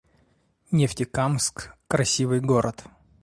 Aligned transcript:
Нефтекамск— 0.71 1.69
красивый 1.87 2.39
город 2.39 2.85